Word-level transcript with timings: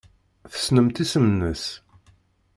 Tessnemt 0.51 1.01
isem-nnes? 1.03 1.63